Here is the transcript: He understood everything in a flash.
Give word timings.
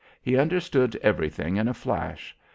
He 0.19 0.35
understood 0.35 0.95
everything 1.03 1.57
in 1.57 1.67
a 1.67 1.75
flash. 1.75 2.35